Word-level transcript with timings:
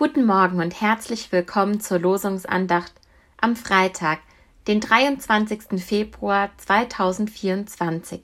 Guten 0.00 0.24
Morgen 0.24 0.62
und 0.62 0.80
herzlich 0.80 1.30
willkommen 1.30 1.78
zur 1.78 1.98
Losungsandacht 1.98 2.94
am 3.38 3.54
Freitag, 3.54 4.20
den 4.66 4.80
23. 4.80 5.78
Februar 5.78 6.48
2024. 6.56 8.22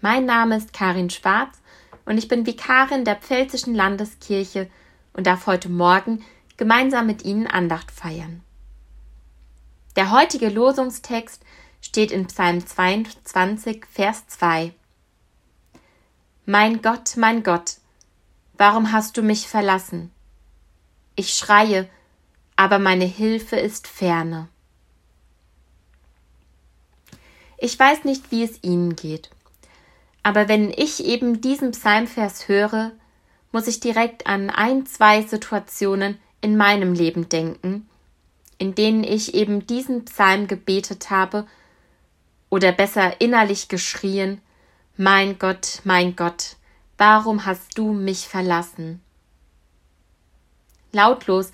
Mein 0.00 0.26
Name 0.26 0.56
ist 0.56 0.72
Karin 0.72 1.10
Schwarz 1.10 1.58
und 2.04 2.18
ich 2.18 2.28
bin 2.28 2.46
Vikarin 2.46 3.04
der 3.04 3.16
Pfälzischen 3.16 3.74
Landeskirche 3.74 4.70
und 5.12 5.26
darf 5.26 5.48
heute 5.48 5.68
Morgen 5.68 6.24
gemeinsam 6.56 7.08
mit 7.08 7.24
Ihnen 7.24 7.48
Andacht 7.48 7.90
feiern. 7.90 8.44
Der 9.96 10.12
heutige 10.12 10.50
Losungstext 10.50 11.42
steht 11.80 12.12
in 12.12 12.28
Psalm 12.28 12.64
22, 12.64 13.86
Vers 13.90 14.28
2. 14.28 14.72
Mein 16.44 16.80
Gott, 16.80 17.16
mein 17.16 17.42
Gott, 17.42 17.78
warum 18.56 18.92
hast 18.92 19.16
du 19.16 19.22
mich 19.22 19.48
verlassen? 19.48 20.12
Ich 21.16 21.34
schreie, 21.34 21.88
aber 22.56 22.78
meine 22.78 23.06
Hilfe 23.06 23.56
ist 23.56 23.88
ferne. 23.88 24.48
Ich 27.58 27.78
weiß 27.78 28.04
nicht, 28.04 28.30
wie 28.30 28.44
es 28.44 28.62
Ihnen 28.62 28.96
geht, 28.96 29.30
aber 30.22 30.46
wenn 30.48 30.70
ich 30.70 31.04
eben 31.04 31.40
diesen 31.40 31.70
Psalmvers 31.70 32.48
höre, 32.48 32.92
muss 33.50 33.66
ich 33.66 33.80
direkt 33.80 34.26
an 34.26 34.50
ein, 34.50 34.84
zwei 34.84 35.22
Situationen 35.22 36.18
in 36.42 36.58
meinem 36.58 36.92
Leben 36.92 37.30
denken, 37.30 37.88
in 38.58 38.74
denen 38.74 39.04
ich 39.04 39.34
eben 39.34 39.66
diesen 39.66 40.04
Psalm 40.04 40.48
gebetet 40.48 41.08
habe 41.08 41.46
oder 42.50 42.72
besser 42.72 43.20
innerlich 43.22 43.68
geschrien 43.68 44.42
Mein 44.98 45.38
Gott, 45.38 45.80
mein 45.84 46.14
Gott, 46.14 46.56
warum 46.98 47.46
hast 47.46 47.78
du 47.78 47.92
mich 47.92 48.28
verlassen? 48.28 49.00
Lautlos, 50.92 51.50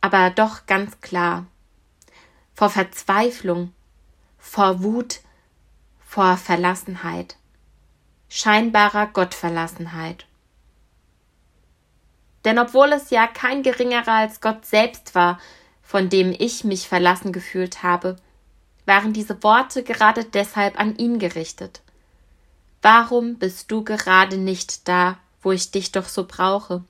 aber 0.00 0.30
doch 0.30 0.66
ganz 0.66 1.00
klar. 1.00 1.46
Vor 2.54 2.70
Verzweiflung, 2.70 3.72
vor 4.38 4.82
Wut, 4.82 5.20
vor 6.06 6.36
Verlassenheit, 6.36 7.36
scheinbarer 8.28 9.06
Gottverlassenheit. 9.08 10.26
Denn 12.44 12.58
obwohl 12.58 12.92
es 12.92 13.10
ja 13.10 13.26
kein 13.26 13.62
geringerer 13.62 14.12
als 14.12 14.40
Gott 14.40 14.66
selbst 14.66 15.14
war, 15.14 15.40
von 15.82 16.08
dem 16.08 16.34
ich 16.38 16.64
mich 16.64 16.88
verlassen 16.88 17.32
gefühlt 17.32 17.82
habe, 17.82 18.16
waren 18.86 19.12
diese 19.12 19.42
Worte 19.42 19.82
gerade 19.82 20.24
deshalb 20.24 20.78
an 20.78 20.96
ihn 20.96 21.18
gerichtet. 21.18 21.80
Warum 22.82 23.38
bist 23.38 23.70
du 23.70 23.82
gerade 23.82 24.36
nicht 24.36 24.86
da, 24.88 25.18
wo 25.40 25.52
ich 25.52 25.70
dich 25.70 25.92
doch 25.92 26.06
so 26.06 26.26
brauche? 26.26 26.84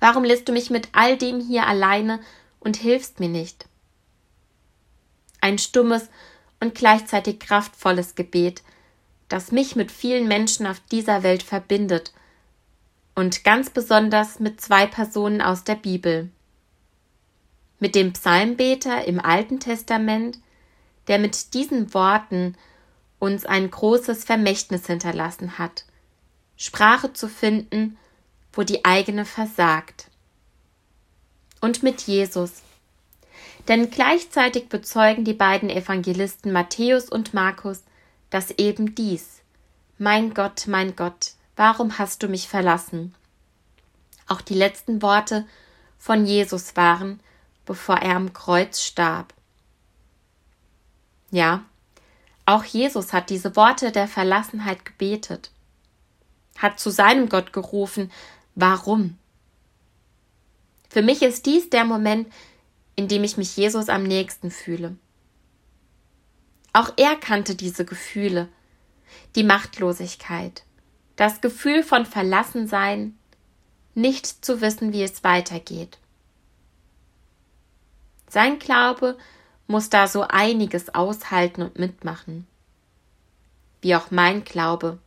Warum 0.00 0.24
lässt 0.24 0.48
du 0.48 0.52
mich 0.52 0.70
mit 0.70 0.88
all 0.92 1.16
dem 1.16 1.40
hier 1.40 1.66
alleine 1.66 2.20
und 2.58 2.76
hilfst 2.76 3.20
mir 3.20 3.28
nicht? 3.28 3.66
Ein 5.40 5.58
stummes 5.58 6.08
und 6.58 6.74
gleichzeitig 6.74 7.38
kraftvolles 7.38 8.14
Gebet, 8.14 8.62
das 9.28 9.52
mich 9.52 9.76
mit 9.76 9.92
vielen 9.92 10.26
Menschen 10.26 10.66
auf 10.66 10.80
dieser 10.90 11.22
Welt 11.22 11.42
verbindet 11.42 12.12
und 13.14 13.44
ganz 13.44 13.70
besonders 13.70 14.40
mit 14.40 14.60
zwei 14.60 14.86
Personen 14.86 15.40
aus 15.40 15.64
der 15.64 15.76
Bibel 15.76 16.30
mit 17.80 17.94
dem 17.94 18.12
Psalmbeter 18.12 19.06
im 19.06 19.18
Alten 19.18 19.58
Testament, 19.58 20.38
der 21.08 21.18
mit 21.18 21.54
diesen 21.54 21.92
Worten 21.92 22.54
uns 23.18 23.44
ein 23.44 23.70
großes 23.70 24.24
Vermächtnis 24.24 24.86
hinterlassen 24.86 25.58
hat, 25.58 25.84
Sprache 26.56 27.12
zu 27.12 27.26
finden, 27.26 27.96
wo 28.52 28.62
die 28.62 28.84
eigene 28.84 29.24
versagt. 29.24 30.08
Und 31.60 31.82
mit 31.82 32.02
Jesus. 32.02 32.62
Denn 33.68 33.90
gleichzeitig 33.90 34.68
bezeugen 34.68 35.24
die 35.24 35.34
beiden 35.34 35.70
Evangelisten 35.70 36.52
Matthäus 36.52 37.08
und 37.08 37.34
Markus, 37.34 37.82
dass 38.30 38.50
eben 38.52 38.94
dies, 38.94 39.42
mein 39.98 40.32
Gott, 40.34 40.66
mein 40.66 40.96
Gott, 40.96 41.32
warum 41.56 41.98
hast 41.98 42.22
du 42.22 42.28
mich 42.28 42.48
verlassen? 42.48 43.14
Auch 44.26 44.40
die 44.40 44.54
letzten 44.54 45.02
Worte 45.02 45.46
von 45.98 46.24
Jesus 46.24 46.76
waren, 46.76 47.20
bevor 47.66 47.96
er 47.96 48.16
am 48.16 48.32
Kreuz 48.32 48.82
starb. 48.82 49.34
Ja, 51.30 51.64
auch 52.46 52.64
Jesus 52.64 53.12
hat 53.12 53.30
diese 53.30 53.54
Worte 53.54 53.92
der 53.92 54.08
Verlassenheit 54.08 54.84
gebetet, 54.84 55.50
hat 56.58 56.80
zu 56.80 56.90
seinem 56.90 57.28
Gott 57.28 57.52
gerufen, 57.52 58.10
warum? 58.54 59.18
Für 60.88 61.02
mich 61.02 61.22
ist 61.22 61.46
dies 61.46 61.70
der 61.70 61.84
Moment, 61.84 62.32
in 62.96 63.08
dem 63.08 63.24
ich 63.24 63.36
mich 63.36 63.56
Jesus 63.56 63.88
am 63.88 64.02
nächsten 64.02 64.50
fühle. 64.50 64.96
Auch 66.72 66.92
er 66.96 67.16
kannte 67.16 67.54
diese 67.54 67.84
Gefühle, 67.84 68.48
die 69.34 69.44
Machtlosigkeit, 69.44 70.64
das 71.16 71.40
Gefühl 71.40 71.82
von 71.82 72.06
Verlassensein, 72.06 73.16
nicht 73.94 74.44
zu 74.44 74.60
wissen, 74.60 74.92
wie 74.92 75.02
es 75.02 75.24
weitergeht. 75.24 75.98
Sein 78.28 78.58
Glaube 78.58 79.18
muss 79.66 79.90
da 79.90 80.06
so 80.06 80.22
einiges 80.22 80.94
aushalten 80.94 81.62
und 81.62 81.78
mitmachen. 81.78 82.46
Wie 83.82 83.96
auch 83.96 84.10
mein 84.10 84.44
Glaube. 84.44 84.98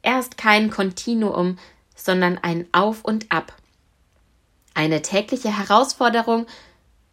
Er 0.00 0.18
ist 0.18 0.36
kein 0.36 0.70
Kontinuum, 0.70 1.58
sondern 2.04 2.38
ein 2.38 2.66
Auf 2.72 3.04
und 3.04 3.30
Ab. 3.30 3.54
Eine 4.74 5.02
tägliche 5.02 5.56
Herausforderung 5.56 6.46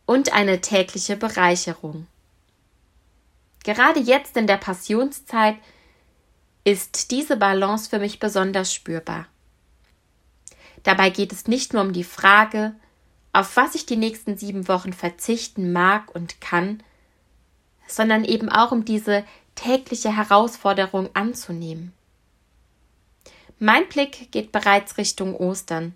und 0.06 0.34
eine 0.34 0.62
tägliche 0.62 1.16
Bereicherung. 1.16 2.08
Gerade 3.64 4.00
jetzt 4.00 4.38
in 4.38 4.48
der 4.48 4.58
Passionszeit 4.58 5.58
ist 6.64 7.12
diese 7.12 7.38
Balance 7.38 7.90
für 7.90 8.00
mich 8.00 8.20
besonders 8.20 8.74
spürbar. 8.74 9.28
Dabei 10.84 11.10
geht 11.10 11.32
es 11.32 11.48
nicht 11.48 11.74
nur 11.74 11.82
um 11.82 11.94
die 11.94 12.04
Frage, 12.04 12.74
auf 13.34 13.56
was 13.58 13.76
ich 13.76 13.86
die 13.86 13.98
nächsten 13.98 14.38
sieben 14.38 14.68
Wochen 14.68 14.94
verzichten 14.94 15.72
mag 15.72 16.14
und 16.16 16.42
kann, 16.42 16.82
sondern 17.88 18.24
eben 18.24 18.50
auch 18.50 18.72
um 18.72 18.86
diese 18.86 19.26
tägliche 19.56 20.16
Herausforderung 20.16 21.10
anzunehmen. 21.16 21.94
Mein 23.60 23.90
Blick 23.90 24.32
geht 24.32 24.54
bereits 24.54 24.98
Richtung 24.98 25.36
Ostern, 25.36 25.94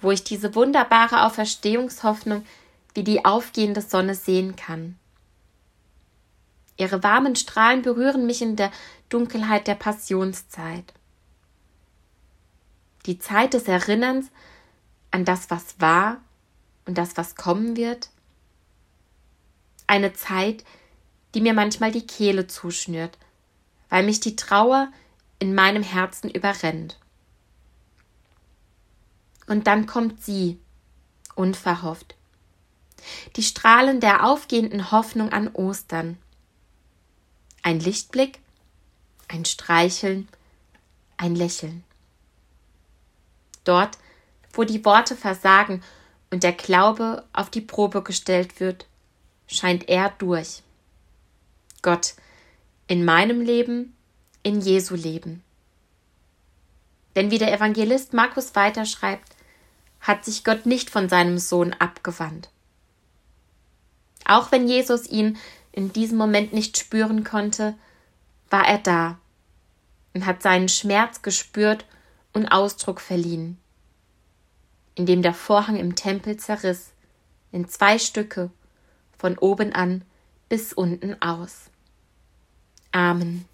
wo 0.00 0.10
ich 0.10 0.24
diese 0.24 0.54
wunderbare 0.54 1.26
Auferstehungshoffnung 1.26 2.46
wie 2.94 3.04
die 3.04 3.24
aufgehende 3.26 3.82
Sonne 3.82 4.14
sehen 4.14 4.56
kann. 4.56 4.98
Ihre 6.78 7.02
warmen 7.02 7.36
Strahlen 7.36 7.82
berühren 7.82 8.26
mich 8.26 8.40
in 8.40 8.56
der 8.56 8.72
Dunkelheit 9.10 9.66
der 9.66 9.74
Passionszeit. 9.74 10.94
Die 13.04 13.18
Zeit 13.18 13.52
des 13.52 13.64
Erinnerns 13.64 14.30
an 15.10 15.26
das, 15.26 15.50
was 15.50 15.78
war 15.78 16.22
und 16.86 16.96
das, 16.96 17.18
was 17.18 17.36
kommen 17.36 17.76
wird? 17.76 18.08
Eine 19.86 20.14
Zeit, 20.14 20.64
die 21.34 21.42
mir 21.42 21.52
manchmal 21.52 21.92
die 21.92 22.06
Kehle 22.06 22.46
zuschnürt, 22.46 23.18
weil 23.90 24.04
mich 24.04 24.20
die 24.20 24.36
Trauer 24.36 24.90
in 25.42 25.56
meinem 25.56 25.82
Herzen 25.82 26.30
überrennt. 26.30 27.00
Und 29.48 29.66
dann 29.66 29.86
kommt 29.86 30.22
sie, 30.22 30.60
unverhofft. 31.34 32.14
Die 33.34 33.42
Strahlen 33.42 33.98
der 33.98 34.24
aufgehenden 34.24 34.92
Hoffnung 34.92 35.32
an 35.32 35.48
Ostern. 35.48 36.16
Ein 37.64 37.80
Lichtblick, 37.80 38.38
ein 39.26 39.44
Streicheln, 39.44 40.28
ein 41.16 41.34
Lächeln. 41.34 41.82
Dort, 43.64 43.98
wo 44.52 44.62
die 44.62 44.84
Worte 44.84 45.16
versagen 45.16 45.82
und 46.30 46.44
der 46.44 46.52
Glaube 46.52 47.26
auf 47.32 47.50
die 47.50 47.62
Probe 47.62 48.04
gestellt 48.04 48.60
wird, 48.60 48.86
scheint 49.48 49.88
er 49.88 50.10
durch. 50.18 50.62
Gott 51.82 52.14
in 52.86 53.04
meinem 53.04 53.40
Leben, 53.40 53.96
in 54.42 54.60
Jesu 54.60 54.94
Leben. 54.94 55.42
Denn 57.14 57.30
wie 57.30 57.38
der 57.38 57.52
Evangelist 57.52 58.12
Markus 58.12 58.54
weiterschreibt, 58.54 59.36
hat 60.00 60.24
sich 60.24 60.44
Gott 60.44 60.66
nicht 60.66 60.90
von 60.90 61.08
seinem 61.08 61.38
Sohn 61.38 61.74
abgewandt. 61.74 62.50
Auch 64.24 64.50
wenn 64.50 64.68
Jesus 64.68 65.08
ihn 65.08 65.36
in 65.72 65.92
diesem 65.92 66.18
Moment 66.18 66.52
nicht 66.52 66.78
spüren 66.78 67.24
konnte, 67.24 67.74
war 68.50 68.66
er 68.66 68.78
da 68.78 69.18
und 70.14 70.26
hat 70.26 70.42
seinen 70.42 70.68
Schmerz 70.68 71.22
gespürt 71.22 71.84
und 72.32 72.48
Ausdruck 72.48 73.00
verliehen 73.00 73.58
in 74.94 75.06
dem 75.06 75.22
der 75.22 75.34
Vorhang 75.34 75.76
im 75.76 75.94
Tempel 75.94 76.36
zerriss, 76.36 76.92
in 77.50 77.68
zwei 77.68 77.98
Stücke, 77.98 78.50
von 79.18 79.38
oben 79.38 79.72
an 79.72 80.04
bis 80.48 80.72
unten 80.72 81.20
aus. 81.22 81.70
Amen. 82.90 83.46